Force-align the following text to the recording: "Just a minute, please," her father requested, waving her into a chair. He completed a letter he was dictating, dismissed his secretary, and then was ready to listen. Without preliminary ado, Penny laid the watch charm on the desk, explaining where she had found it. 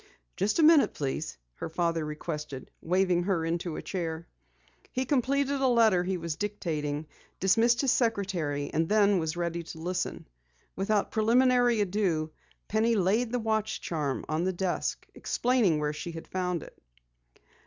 "Just 0.35 0.57
a 0.57 0.63
minute, 0.63 0.95
please," 0.95 1.37
her 1.57 1.69
father 1.69 2.03
requested, 2.03 2.71
waving 2.81 3.21
her 3.25 3.45
into 3.45 3.75
a 3.75 3.83
chair. 3.83 4.27
He 4.91 5.05
completed 5.05 5.61
a 5.61 5.67
letter 5.67 6.03
he 6.03 6.17
was 6.17 6.35
dictating, 6.35 7.05
dismissed 7.39 7.81
his 7.81 7.91
secretary, 7.91 8.71
and 8.73 8.89
then 8.89 9.19
was 9.19 9.37
ready 9.37 9.61
to 9.61 9.77
listen. 9.79 10.27
Without 10.75 11.11
preliminary 11.11 11.81
ado, 11.81 12.31
Penny 12.67 12.95
laid 12.95 13.31
the 13.31 13.37
watch 13.37 13.79
charm 13.79 14.25
on 14.27 14.43
the 14.43 14.53
desk, 14.53 15.05
explaining 15.13 15.77
where 15.79 15.93
she 15.93 16.11
had 16.13 16.27
found 16.27 16.63
it. 16.63 16.75